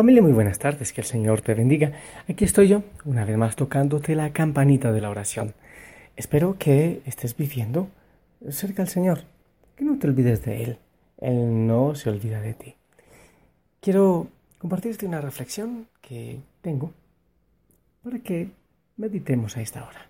Familia, 0.00 0.22
muy 0.22 0.32
buenas 0.32 0.58
tardes, 0.58 0.94
que 0.94 1.02
el 1.02 1.06
Señor 1.06 1.42
te 1.42 1.52
bendiga. 1.52 1.92
Aquí 2.26 2.46
estoy 2.46 2.68
yo, 2.68 2.84
una 3.04 3.26
vez 3.26 3.36
más 3.36 3.54
tocándote 3.54 4.14
la 4.14 4.32
campanita 4.32 4.92
de 4.92 5.02
la 5.02 5.10
oración. 5.10 5.52
Espero 6.16 6.56
que 6.58 7.02
estés 7.04 7.36
viviendo 7.36 7.90
cerca 8.48 8.80
al 8.80 8.88
Señor, 8.88 9.24
que 9.76 9.84
no 9.84 9.98
te 9.98 10.06
olvides 10.06 10.42
de 10.42 10.62
Él. 10.62 10.78
Él 11.18 11.66
no 11.66 11.94
se 11.94 12.08
olvida 12.08 12.40
de 12.40 12.54
ti. 12.54 12.76
Quiero 13.82 14.28
compartirte 14.56 15.04
una 15.04 15.20
reflexión 15.20 15.86
que 16.00 16.38
tengo 16.62 16.94
para 18.02 18.20
que 18.20 18.48
meditemos 18.96 19.58
a 19.58 19.60
esta 19.60 19.84
hora. 19.86 20.08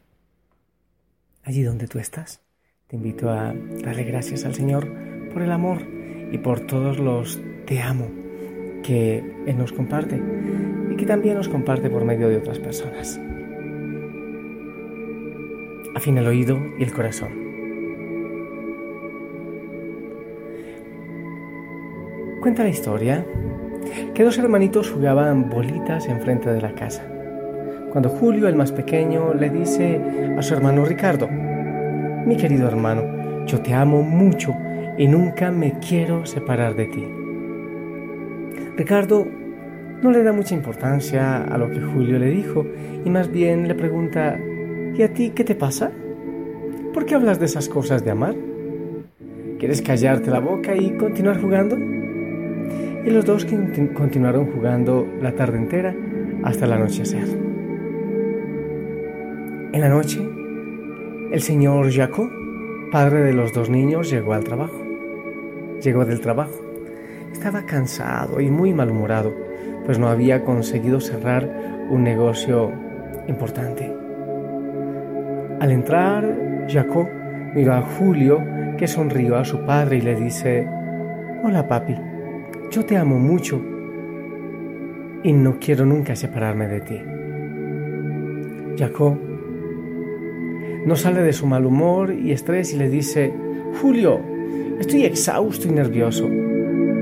Allí 1.42 1.64
donde 1.64 1.88
tú 1.88 1.98
estás, 1.98 2.40
te 2.86 2.94
invito 2.94 3.28
a 3.28 3.52
darle 3.82 4.04
gracias 4.04 4.44
al 4.44 4.54
Señor 4.54 4.86
por 5.32 5.42
el 5.42 5.50
amor 5.50 5.84
y 6.30 6.38
por 6.38 6.60
todos 6.60 7.00
los 7.00 7.40
te 7.66 7.82
amo 7.82 8.19
que 8.82 9.22
Él 9.46 9.58
nos 9.58 9.72
comparte 9.72 10.20
y 10.90 10.96
que 10.96 11.06
también 11.06 11.36
nos 11.36 11.48
comparte 11.48 11.90
por 11.90 12.04
medio 12.04 12.28
de 12.28 12.36
otras 12.36 12.58
personas. 12.58 13.20
Afina 15.94 16.20
el 16.20 16.26
oído 16.26 16.58
y 16.78 16.84
el 16.84 16.92
corazón. 16.92 17.50
Cuenta 22.40 22.62
la 22.62 22.70
historia 22.70 23.24
que 24.14 24.24
dos 24.24 24.38
hermanitos 24.38 24.90
jugaban 24.90 25.50
bolitas 25.50 26.06
enfrente 26.08 26.50
de 26.50 26.60
la 26.60 26.74
casa. 26.74 27.02
Cuando 27.90 28.08
Julio, 28.08 28.48
el 28.48 28.54
más 28.54 28.72
pequeño, 28.72 29.34
le 29.34 29.50
dice 29.50 30.00
a 30.38 30.42
su 30.42 30.54
hermano 30.54 30.84
Ricardo, 30.84 31.28
mi 31.28 32.36
querido 32.36 32.68
hermano, 32.68 33.46
yo 33.46 33.60
te 33.60 33.74
amo 33.74 34.02
mucho 34.02 34.54
y 34.96 35.08
nunca 35.08 35.50
me 35.50 35.78
quiero 35.80 36.24
separar 36.24 36.76
de 36.76 36.86
ti. 36.86 37.06
Ricardo 38.76 39.26
no 40.02 40.10
le 40.10 40.22
da 40.22 40.32
mucha 40.32 40.54
importancia 40.54 41.44
a 41.44 41.58
lo 41.58 41.70
que 41.70 41.80
Julio 41.80 42.18
le 42.18 42.30
dijo 42.30 42.66
y 43.04 43.10
más 43.10 43.30
bien 43.30 43.68
le 43.68 43.74
pregunta, 43.74 44.38
¿y 44.96 45.02
a 45.02 45.12
ti 45.12 45.30
qué 45.30 45.44
te 45.44 45.54
pasa? 45.54 45.90
¿Por 46.94 47.04
qué 47.04 47.14
hablas 47.14 47.38
de 47.38 47.46
esas 47.46 47.68
cosas 47.68 48.04
de 48.04 48.10
amar? 48.10 48.34
¿Quieres 49.58 49.82
callarte 49.82 50.30
la 50.30 50.40
boca 50.40 50.74
y 50.74 50.96
continuar 50.96 51.40
jugando? 51.40 51.76
Y 51.76 53.10
los 53.10 53.24
dos 53.24 53.46
continuaron 53.94 54.46
jugando 54.52 55.06
la 55.20 55.32
tarde 55.32 55.58
entera 55.58 55.94
hasta 56.42 56.64
el 56.64 56.72
anochecer. 56.72 57.28
En 59.72 59.80
la 59.80 59.88
noche, 59.88 60.18
el 61.30 61.42
señor 61.42 61.92
Jacob, 61.92 62.30
padre 62.90 63.20
de 63.20 63.32
los 63.32 63.52
dos 63.52 63.70
niños, 63.70 64.10
llegó 64.10 64.32
al 64.32 64.44
trabajo. 64.44 64.82
Llegó 65.82 66.04
del 66.04 66.20
trabajo. 66.20 66.69
Estaba 67.32 67.62
cansado 67.62 68.40
y 68.40 68.50
muy 68.50 68.74
malhumorado, 68.74 69.34
pues 69.84 69.98
no 69.98 70.08
había 70.08 70.44
conseguido 70.44 71.00
cerrar 71.00 71.48
un 71.88 72.02
negocio 72.04 72.72
importante. 73.28 73.92
Al 75.60 75.70
entrar, 75.70 76.66
Jacob 76.68 77.08
miró 77.54 77.74
a 77.74 77.82
Julio, 77.82 78.42
que 78.76 78.86
sonrió 78.86 79.36
a 79.36 79.44
su 79.44 79.64
padre 79.64 79.98
y 79.98 80.00
le 80.00 80.16
dice, 80.16 80.66
Hola 81.42 81.66
papi, 81.66 81.96
yo 82.70 82.84
te 82.84 82.96
amo 82.96 83.18
mucho 83.18 83.60
y 85.22 85.32
no 85.32 85.58
quiero 85.58 85.84
nunca 85.84 86.16
separarme 86.16 86.66
de 86.68 86.80
ti. 86.80 87.00
Jacob 88.78 89.18
no 90.86 90.96
sale 90.96 91.22
de 91.22 91.32
su 91.32 91.46
mal 91.46 91.66
humor 91.66 92.12
y 92.12 92.32
estrés 92.32 92.72
y 92.72 92.78
le 92.78 92.88
dice, 92.88 93.34
Julio, 93.80 94.20
estoy 94.78 95.04
exhausto 95.04 95.68
y 95.68 95.72
nervioso. 95.72 96.28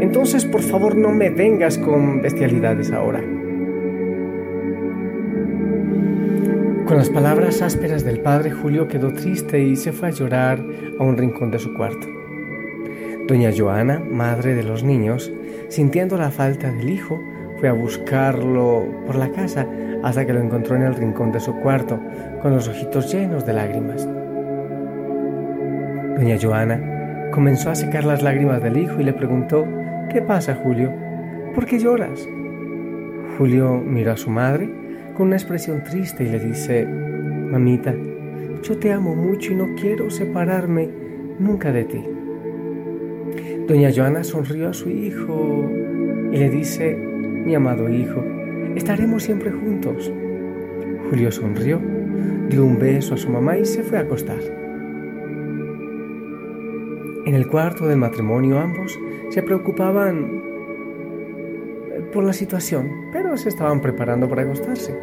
Entonces, 0.01 0.45
por 0.45 0.63
favor, 0.63 0.97
no 0.97 1.11
me 1.11 1.31
vengas 1.31 1.79
con 1.79 2.23
bestialidades 2.23 2.93
ahora. 2.93 3.21
Con 6.87 6.97
las 6.97 7.11
palabras 7.11 7.61
ásperas 7.61 8.05
del 8.05 8.21
padre, 8.21 8.51
Julio 8.51 8.89
quedó 8.89 9.13
triste 9.13 9.61
y 9.61 9.77
se 9.77 9.93
fue 9.93 10.09
a 10.09 10.13
llorar 10.13 10.65
a 10.99 11.03
un 11.03 11.19
rincón 11.19 11.51
de 11.51 11.59
su 11.59 11.75
cuarto. 11.75 12.07
Doña 13.27 13.51
Joana, 13.55 14.01
madre 14.11 14.55
de 14.55 14.63
los 14.63 14.83
niños, 14.83 15.31
sintiendo 15.69 16.17
la 16.17 16.31
falta 16.31 16.73
del 16.73 16.89
hijo, 16.89 17.21
fue 17.59 17.69
a 17.69 17.75
buscarlo 17.75 18.87
por 19.05 19.17
la 19.17 19.31
casa 19.33 19.67
hasta 20.03 20.25
que 20.25 20.33
lo 20.33 20.41
encontró 20.41 20.77
en 20.77 20.83
el 20.83 20.95
rincón 20.95 21.33
de 21.33 21.41
su 21.41 21.55
cuarto, 21.61 22.01
con 22.41 22.55
los 22.55 22.69
ojitos 22.69 23.13
llenos 23.13 23.45
de 23.45 23.53
lágrimas. 23.53 24.09
Doña 26.17 26.39
Joana 26.41 27.31
comenzó 27.33 27.71
a 27.71 27.75
secar 27.75 28.05
las 28.05 28.23
lágrimas 28.23 28.63
del 28.63 28.79
hijo 28.79 28.99
y 28.99 29.05
le 29.05 29.13
preguntó, 29.13 29.67
¿Qué 30.11 30.23
pasa, 30.23 30.55
Julio? 30.55 30.91
¿Por 31.55 31.67
qué 31.67 31.79
lloras? 31.79 32.27
Julio 33.37 33.77
miró 33.77 34.13
a 34.13 34.17
su 34.17 34.31
madre 34.31 34.71
con 35.15 35.27
una 35.27 35.37
expresión 35.37 35.85
triste 35.85 36.25
y 36.25 36.31
le 36.31 36.39
dice, 36.39 36.87
Mamita, 36.87 37.95
yo 38.63 38.79
te 38.79 38.91
amo 38.91 39.15
mucho 39.15 39.53
y 39.53 39.57
no 39.57 39.75
quiero 39.79 40.09
separarme 40.09 40.89
nunca 41.39 41.73
de 41.73 41.85
ti. 41.85 42.03
Doña 43.67 43.91
Joana 43.95 44.25
sonrió 44.25 44.71
a 44.71 44.73
su 44.73 44.89
hijo 44.89 45.71
y 46.33 46.39
le 46.39 46.49
dice, 46.49 46.97
mi 46.97 47.55
amado 47.55 47.91
hijo, 47.91 48.25
estaremos 48.77 49.23
siempre 49.23 49.51
juntos. 49.51 50.11
Julio 51.11 51.31
sonrió, 51.31 51.83
dio 52.49 52.65
un 52.65 52.79
beso 52.79 53.13
a 53.13 53.19
su 53.19 53.29
mamá 53.29 53.59
y 53.59 53.67
se 53.67 53.83
fue 53.83 53.99
a 53.99 54.03
acostar. 54.03 54.41
En 57.27 57.35
el 57.35 57.47
cuarto 57.47 57.87
del 57.87 57.99
matrimonio 57.99 58.59
ambos 58.59 58.99
se 59.31 59.43
preocupaban 59.43 60.43
por 62.13 62.25
la 62.25 62.33
situación, 62.33 63.09
pero 63.13 63.37
se 63.37 63.49
estaban 63.49 63.81
preparando 63.81 64.29
para 64.29 64.43
acostarse. 64.43 64.95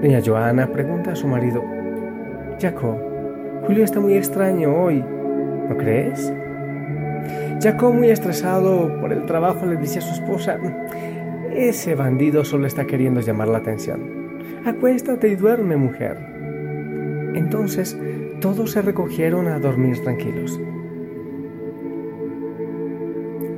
Doña 0.00 0.20
Joana 0.24 0.72
pregunta 0.72 1.12
a 1.12 1.16
su 1.16 1.26
marido, 1.28 1.62
Jacob, 2.60 2.96
Julio 3.66 3.84
está 3.84 4.00
muy 4.00 4.14
extraño 4.14 4.74
hoy, 4.74 5.04
¿no 5.68 5.76
crees? 5.76 6.32
Jacob, 7.62 7.92
muy 7.92 8.08
estresado 8.08 8.98
por 9.00 9.12
el 9.12 9.26
trabajo, 9.26 9.66
le 9.66 9.76
dice 9.76 9.98
a 9.98 10.02
su 10.02 10.14
esposa, 10.14 10.58
ese 11.54 11.94
bandido 11.94 12.44
solo 12.44 12.66
está 12.66 12.86
queriendo 12.86 13.20
llamar 13.20 13.48
la 13.48 13.58
atención. 13.58 14.00
Acuéstate 14.64 15.28
y 15.28 15.36
duerme, 15.36 15.76
mujer. 15.76 16.16
Entonces 17.34 17.98
todos 18.40 18.72
se 18.72 18.82
recogieron 18.82 19.48
a 19.48 19.58
dormir 19.58 20.02
tranquilos. 20.02 20.58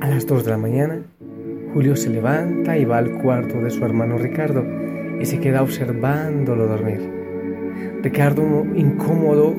A 0.03 0.07
las 0.07 0.27
dos 0.27 0.43
de 0.43 0.51
la 0.51 0.57
mañana, 0.57 1.01
Julio 1.73 1.95
se 1.95 2.09
levanta 2.09 2.77
y 2.77 2.83
va 2.83 2.97
al 2.97 3.21
cuarto 3.21 3.61
de 3.61 3.69
su 3.69 3.85
hermano 3.85 4.17
Ricardo 4.17 4.61
y 5.17 5.25
se 5.25 5.39
queda 5.39 5.63
observándolo 5.63 6.67
dormir. 6.67 6.99
Ricardo, 8.01 8.65
incómodo 8.75 9.55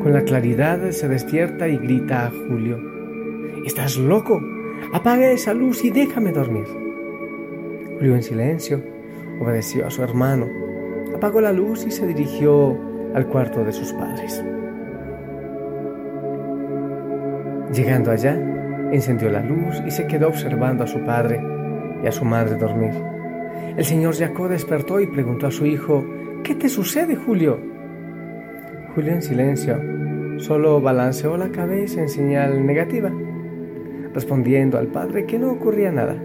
con 0.00 0.12
la 0.12 0.22
claridad, 0.22 0.92
se 0.92 1.08
despierta 1.08 1.66
y 1.66 1.78
grita 1.78 2.26
a 2.26 2.30
Julio, 2.30 2.78
¿Estás 3.66 3.96
loco? 3.96 4.40
Apaga 4.92 5.32
esa 5.32 5.52
luz 5.52 5.84
y 5.84 5.90
déjame 5.90 6.30
dormir. 6.30 6.66
Julio 7.96 8.14
en 8.14 8.22
silencio 8.22 8.80
obedeció 9.40 9.84
a 9.84 9.90
su 9.90 10.04
hermano, 10.04 10.46
apagó 11.16 11.40
la 11.40 11.52
luz 11.52 11.84
y 11.84 11.90
se 11.90 12.06
dirigió 12.06 12.78
al 13.14 13.26
cuarto 13.26 13.64
de 13.64 13.72
sus 13.72 13.92
padres. 13.94 14.44
Llegando 17.72 18.12
allá, 18.12 18.57
encendió 18.92 19.30
la 19.30 19.42
luz 19.42 19.82
y 19.86 19.90
se 19.90 20.06
quedó 20.06 20.28
observando 20.28 20.84
a 20.84 20.86
su 20.86 21.00
padre 21.00 21.40
y 22.02 22.06
a 22.06 22.12
su 22.12 22.24
madre 22.24 22.56
dormir. 22.56 22.92
El 23.76 23.84
señor 23.84 24.14
Jacob 24.16 24.48
despertó 24.48 25.00
y 25.00 25.06
preguntó 25.06 25.46
a 25.46 25.50
su 25.50 25.66
hijo, 25.66 26.04
¿Qué 26.42 26.54
te 26.54 26.68
sucede, 26.68 27.16
Julio? 27.16 27.58
Julio 28.94 29.12
en 29.12 29.22
silencio 29.22 29.78
solo 30.38 30.80
balanceó 30.80 31.36
la 31.36 31.50
cabeza 31.50 32.00
en 32.00 32.08
señal 32.08 32.64
negativa, 32.64 33.12
respondiendo 34.14 34.78
al 34.78 34.86
padre 34.86 35.26
que 35.26 35.38
no 35.38 35.50
ocurría 35.50 35.90
nada. 35.90 36.16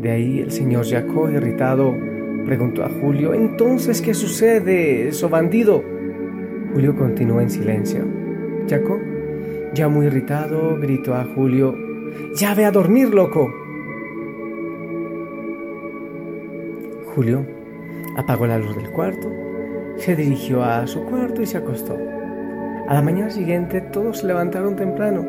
De 0.00 0.10
ahí 0.10 0.38
el 0.38 0.52
señor 0.52 0.86
Jacob, 0.86 1.30
irritado, 1.30 1.94
preguntó 2.46 2.84
a 2.84 2.88
Julio, 2.88 3.34
entonces, 3.34 4.00
¿qué 4.00 4.14
sucede, 4.14 5.08
eso 5.08 5.28
bandido? 5.28 5.82
Julio 6.72 6.96
continuó 6.96 7.40
en 7.40 7.50
silencio. 7.50 8.04
Jacob, 8.68 9.00
ya 9.74 9.88
muy 9.88 10.06
irritado, 10.06 10.78
gritó 10.78 11.14
a 11.14 11.24
Julio, 11.24 11.74
Ya 12.34 12.54
ve 12.54 12.64
a 12.64 12.70
dormir, 12.70 13.14
loco. 13.14 13.52
Julio 17.14 17.44
apagó 18.16 18.46
la 18.46 18.58
luz 18.58 18.76
del 18.76 18.90
cuarto, 18.90 19.30
se 19.96 20.16
dirigió 20.16 20.62
a 20.62 20.86
su 20.86 21.04
cuarto 21.04 21.42
y 21.42 21.46
se 21.46 21.58
acostó. 21.58 21.96
A 22.88 22.94
la 22.94 23.02
mañana 23.02 23.30
siguiente 23.30 23.80
todos 23.80 24.18
se 24.18 24.26
levantaron 24.26 24.76
temprano. 24.76 25.26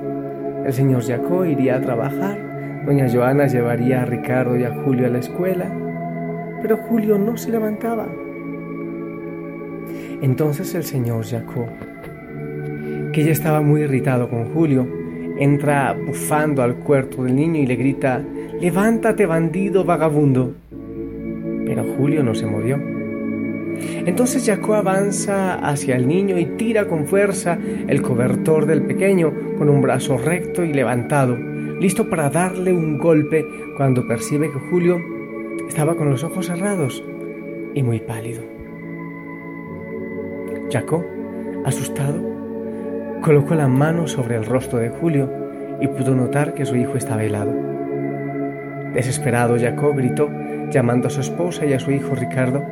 El 0.65 0.74
señor 0.74 1.03
Jacó 1.06 1.45
iría 1.45 1.77
a 1.77 1.81
trabajar, 1.81 2.83
doña 2.85 3.09
Joana 3.12 3.47
llevaría 3.47 4.01
a 4.01 4.06
Ricardo 4.06 4.56
y 4.56 4.63
a 4.63 4.74
Julio 4.83 5.07
a 5.07 5.09
la 5.09 5.19
escuela, 5.19 5.71
pero 6.62 6.77
Julio 6.77 7.18
no 7.18 7.38
se 7.38 7.51
levantaba. 7.51 8.07
Entonces 10.21 10.74
el 10.75 10.83
señor 10.83 11.25
Jacó, 11.25 11.68
que 13.19 13.25
ya 13.25 13.31
estaba 13.33 13.60
muy 13.60 13.81
irritado 13.81 14.30
con 14.30 14.45
Julio, 14.54 14.88
entra 15.38 15.92
bufando 15.92 16.63
al 16.63 16.75
cuarto 16.75 17.25
del 17.25 17.36
niño 17.36 17.60
y 17.60 17.66
le 17.66 17.75
grita, 17.75 18.24
levántate 18.62 19.25
bandido 19.25 19.83
vagabundo. 19.83 20.54
Pero 21.66 21.83
Julio 21.98 22.24
no 22.24 22.33
se 22.33 22.45
movió. 22.45 22.77
Entonces 24.06 24.45
Jacob 24.45 24.75
avanza 24.75 25.56
hacia 25.56 25.98
el 25.98 26.07
niño 26.07 26.38
y 26.38 26.45
tira 26.45 26.88
con 26.88 27.07
fuerza 27.07 27.57
el 27.89 28.01
cobertor 28.01 28.66
del 28.66 28.83
pequeño 28.83 29.33
con 29.57 29.68
un 29.68 29.81
brazo 29.81 30.18
recto 30.18 30.63
y 30.63 30.71
levantado, 30.71 31.36
listo 31.36 32.10
para 32.10 32.30
darle 32.30 32.71
un 32.71 32.98
golpe 32.98 33.45
cuando 33.75 34.07
percibe 34.07 34.50
que 34.50 34.60
Julio 34.69 34.98
estaba 35.68 35.98
con 35.98 36.10
los 36.10 36.24
ojos 36.24 36.45
cerrados 36.45 37.04
y 37.74 37.83
muy 37.83 38.00
pálido. 38.00 38.44
Jacob, 40.71 41.04
asustado, 41.66 42.38
colocó 43.21 43.56
la 43.56 43.68
mano 43.68 44.07
sobre 44.07 44.36
el 44.36 44.45
rostro 44.45 44.80
de 44.80 44.89
Julio 44.89 45.30
y 45.81 45.88
pudo 45.88 46.16
notar 46.16 46.54
que 46.54 46.66
su 46.66 46.75
hijo 46.75 46.95
estaba 46.95 47.24
helado. 47.24 47.54
Desesperado, 48.94 49.57
Jacob 49.60 49.95
gritó, 49.95 50.30
llamando 50.71 51.07
a 51.07 51.12
su 51.12 51.21
esposa 51.21 51.66
y 51.66 51.74
a 51.74 51.80
su 51.80 51.92
hijo 51.92 52.16
Ricardo 52.16 52.63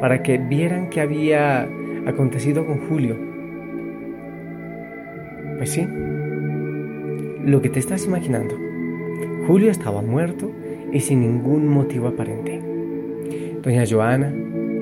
para 0.00 0.22
que 0.22 0.38
vieran 0.38 0.90
qué 0.90 1.00
había 1.00 1.68
acontecido 2.06 2.66
con 2.66 2.86
Julio. 2.88 3.16
Pues 5.56 5.70
sí, 5.70 5.86
lo 7.44 7.62
que 7.62 7.70
te 7.70 7.78
estás 7.78 8.06
imaginando. 8.06 8.58
Julio 9.46 9.70
estaba 9.70 10.02
muerto 10.02 10.50
y 10.92 11.00
sin 11.00 11.20
ningún 11.20 11.68
motivo 11.68 12.08
aparente. 12.08 12.60
Doña 13.62 13.84
Joana, 13.88 14.32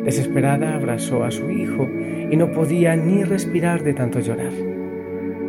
desesperada, 0.05 0.75
abrazó 0.75 1.25
a 1.25 1.31
su 1.31 1.51
hijo 1.51 1.89
y 2.31 2.37
no 2.37 2.53
podía 2.53 2.97
ni 2.97 3.25
respirar 3.25 3.83
de 3.83 3.95
tanto 3.95 4.21
llorar. 4.21 4.53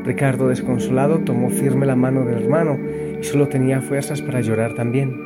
Ricardo, 0.05 0.47
desconsolado, 0.47 1.19
tomó 1.19 1.49
firme 1.49 1.85
la 1.85 1.95
mano 1.95 2.23
del 2.23 2.43
hermano 2.43 2.77
y 3.19 3.23
solo 3.23 3.47
tenía 3.47 3.81
fuerzas 3.81 4.21
para 4.21 4.41
llorar 4.41 4.73
también. 4.75 5.19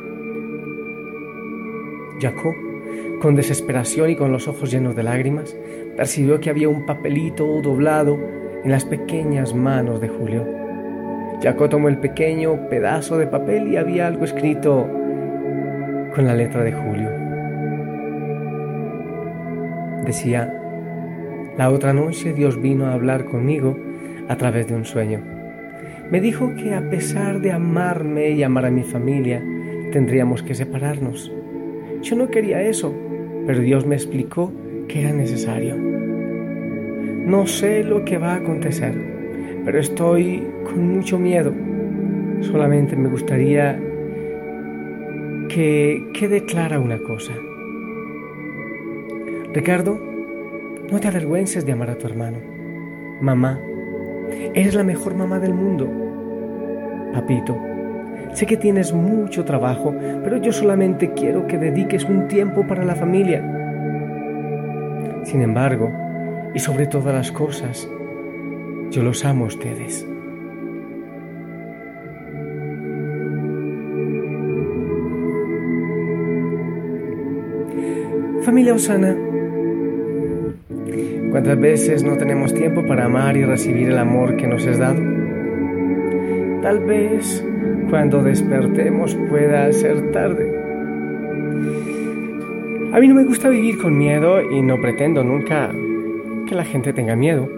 Jacob 2.20 2.54
con 3.20 3.36
desesperación 3.36 4.10
y 4.10 4.16
con 4.16 4.32
los 4.32 4.48
ojos 4.48 4.70
llenos 4.70 4.96
de 4.96 5.02
lágrimas, 5.02 5.56
percibió 5.96 6.40
que 6.40 6.50
había 6.50 6.68
un 6.68 6.86
papelito 6.86 7.60
doblado 7.60 8.18
en 8.64 8.70
las 8.70 8.84
pequeñas 8.84 9.54
manos 9.54 10.00
de 10.00 10.08
Julio. 10.08 10.46
Jacob 11.42 11.68
tomó 11.68 11.88
el 11.88 11.98
pequeño 11.98 12.68
pedazo 12.68 13.18
de 13.18 13.26
papel 13.26 13.68
y 13.68 13.76
había 13.76 14.06
algo 14.06 14.24
escrito 14.24 14.88
con 16.14 16.26
la 16.26 16.34
letra 16.34 16.62
de 16.64 16.72
Julio. 16.72 17.10
Decía, 20.04 20.52
la 21.56 21.70
otra 21.70 21.92
noche 21.92 22.32
Dios 22.32 22.60
vino 22.60 22.86
a 22.86 22.94
hablar 22.94 23.26
conmigo 23.26 23.76
a 24.30 24.36
través 24.36 24.68
de 24.68 24.76
un 24.76 24.84
sueño. 24.84 25.20
Me 26.08 26.20
dijo 26.20 26.54
que 26.54 26.72
a 26.72 26.88
pesar 26.88 27.40
de 27.40 27.50
amarme 27.50 28.30
y 28.30 28.44
amar 28.44 28.64
a 28.64 28.70
mi 28.70 28.84
familia, 28.84 29.42
tendríamos 29.90 30.44
que 30.44 30.54
separarnos. 30.54 31.32
Yo 32.02 32.14
no 32.14 32.28
quería 32.28 32.62
eso, 32.62 32.94
pero 33.44 33.58
Dios 33.58 33.86
me 33.86 33.96
explicó 33.96 34.52
que 34.86 35.00
era 35.00 35.12
necesario. 35.12 35.76
No 35.76 37.48
sé 37.48 37.82
lo 37.82 38.04
que 38.04 38.18
va 38.18 38.34
a 38.34 38.36
acontecer, 38.36 38.94
pero 39.64 39.80
estoy 39.80 40.46
con 40.64 40.96
mucho 40.96 41.18
miedo. 41.18 41.52
Solamente 42.40 42.94
me 42.94 43.08
gustaría 43.08 43.80
que 45.48 46.08
quede 46.14 46.44
clara 46.44 46.78
una 46.78 46.98
cosa. 46.98 47.32
Ricardo, 49.52 50.00
no 50.88 51.00
te 51.00 51.08
avergüences 51.08 51.66
de 51.66 51.72
amar 51.72 51.90
a 51.90 51.98
tu 51.98 52.06
hermano. 52.06 52.38
Mamá, 53.20 53.60
eres 54.54 54.74
la 54.74 54.84
mejor 54.84 55.14
mamá 55.14 55.38
del 55.38 55.54
mundo. 55.54 55.88
Papito, 57.12 57.56
Sé 58.32 58.46
que 58.46 58.56
tienes 58.56 58.92
mucho 58.92 59.44
trabajo, 59.44 59.94
pero 60.22 60.36
yo 60.36 60.52
solamente 60.52 61.12
quiero 61.14 61.46
que 61.46 61.58
dediques 61.58 62.04
un 62.04 62.28
tiempo 62.28 62.66
para 62.66 62.84
la 62.84 62.94
familia. 62.94 63.42
Sin 65.24 65.42
embargo, 65.42 65.90
y 66.54 66.60
sobre 66.60 66.86
todas 66.86 67.14
las 67.14 67.32
cosas, 67.32 67.88
yo 68.90 69.02
los 69.02 69.24
amo 69.24 69.44
a 69.44 69.48
ustedes. 69.48 70.06
Familia 78.42 78.74
Osana, 78.74 79.16
¿cuántas 81.30 81.58
veces 81.58 82.02
no 82.02 82.16
tenemos 82.16 82.52
tiempo 82.54 82.84
para 82.84 83.06
amar 83.06 83.36
y 83.36 83.44
recibir 83.44 83.88
el 83.88 83.98
amor 83.98 84.36
que 84.36 84.46
nos 84.46 84.66
es 84.66 84.78
dado? 84.78 85.00
Tal 86.62 86.80
vez 86.80 87.44
cuando 87.88 88.22
despertemos 88.22 89.14
pueda 89.28 89.72
ser 89.72 90.12
tarde. 90.12 90.60
A 92.92 92.98
mí 92.98 93.08
no 93.08 93.14
me 93.14 93.24
gusta 93.24 93.48
vivir 93.48 93.78
con 93.78 93.96
miedo 93.96 94.42
y 94.42 94.62
no 94.62 94.80
pretendo 94.80 95.22
nunca 95.22 95.70
que 96.46 96.54
la 96.54 96.64
gente 96.64 96.92
tenga 96.92 97.16
miedo. 97.16 97.48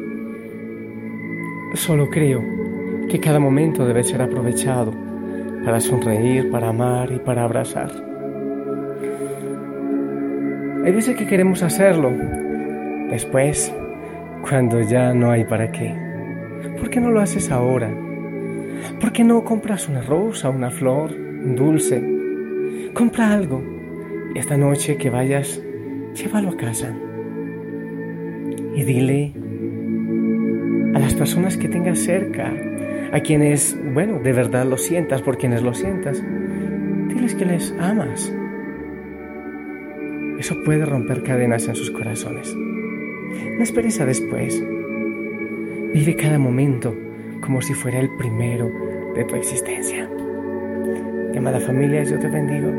Solo 1.75 2.11
creo 2.11 2.43
que 3.09 3.19
cada 3.19 3.41
momento 3.41 3.87
debe 3.87 4.05
ser 4.05 4.23
aprovechado 4.23 4.93
para 5.65 5.81
sonreír, 5.81 6.51
para 6.51 6.69
amar 6.69 7.11
y 7.13 7.19
para 7.19 7.45
abrazar. 7.45 7.91
Hay 10.85 10.93
veces 10.93 11.17
que 11.17 11.27
queremos 11.27 11.63
hacerlo, 11.63 12.13
después, 13.13 13.73
cuando 14.49 14.81
ya 14.81 15.13
no 15.13 15.31
hay 15.31 15.45
para 15.45 15.71
qué. 15.71 15.95
¿Por 16.79 16.89
qué 16.89 16.99
no 16.99 17.11
lo 17.11 17.21
haces 17.21 17.51
ahora? 17.51 17.95
¿Por 19.01 19.13
qué 19.13 19.23
no 19.23 19.45
compras 19.45 19.89
una 19.89 20.01
rosa, 20.01 20.49
una 20.49 20.71
flor, 20.71 21.13
un 21.13 21.55
dulce? 21.55 22.03
Compra 22.95 23.33
algo 23.33 23.63
esta 24.35 24.57
noche 24.57 24.97
que 24.97 25.11
vayas, 25.11 25.63
llévalo 26.15 26.51
a 26.51 26.57
casa. 26.57 26.97
Y 28.75 28.83
dile 28.83 29.35
a 30.95 30.99
las 30.99 31.15
personas 31.15 31.59
que 31.59 31.69
tengas 31.69 31.99
cerca, 31.99 32.51
a 33.13 33.21
quienes, 33.21 33.77
bueno, 33.93 34.21
de 34.21 34.33
verdad 34.33 34.65
lo 34.65 34.79
sientas, 34.79 35.21
por 35.21 35.37
quienes 35.37 35.63
lo 35.63 35.75
sientas, 35.75 36.23
diles 37.09 37.35
que 37.35 37.45
les 37.45 37.75
amas. 37.79 38.33
Eso 40.39 40.57
puede 40.65 40.87
romper 40.87 41.23
cadenas 41.23 41.69
en 41.69 41.75
sus 41.75 41.91
corazones. 41.91 42.57
No 43.57 43.63
esperes 43.63 44.01
a 44.01 44.07
después. 44.07 44.63
Vive 45.93 46.17
cada 46.17 46.39
momento 46.39 46.95
como 47.41 47.61
si 47.61 47.75
fuera 47.75 48.01
el 48.01 48.11
primero 48.17 48.71
de 49.15 49.25
tu 49.25 49.35
existencia. 49.35 50.09
Amada 51.37 51.59
familia, 51.61 52.05
yo 52.05 52.19
te 52.21 52.29
bendigo. 52.29 52.71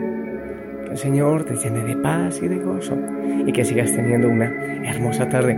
Que 0.85 0.91
el 0.91 0.97
Señor 0.97 1.43
te 1.43 1.55
llene 1.55 1.83
de 1.83 1.97
paz 1.97 2.41
y 2.41 2.47
de 2.47 2.59
gozo 2.59 2.97
y 3.45 3.51
que 3.51 3.65
sigas 3.65 3.93
teniendo 3.93 4.29
una 4.29 4.45
hermosa 4.85 5.27
tarde. 5.27 5.57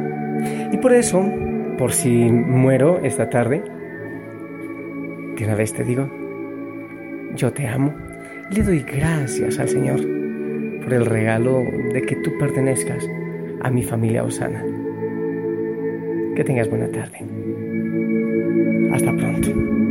Y 0.72 0.78
por 0.78 0.92
eso, 0.92 1.24
por 1.78 1.94
si 1.94 2.32
muero 2.32 3.00
esta 3.04 3.30
tarde, 3.30 3.64
de 5.38 5.46
una 5.46 5.56
vez 5.56 5.72
te 5.74 5.84
digo, 5.84 6.10
yo 7.36 7.54
te 7.54 7.68
amo. 7.68 7.94
Le 8.50 8.64
doy 8.64 8.80
gracias 8.80 9.60
al 9.60 9.70
Señor 9.70 10.00
por 10.82 10.94
el 10.94 11.06
regalo 11.06 11.64
de 11.94 12.02
que 12.02 12.16
tú 12.18 12.32
pertenezcas 12.40 13.08
a 13.62 13.70
mi 13.70 13.84
familia 13.84 14.24
Osana. 14.24 14.64
Que 16.36 16.44
tengas 16.44 16.70
buena 16.70 16.88
tarde. 16.90 17.20
Hasta 18.92 19.12
pronto. 19.14 19.85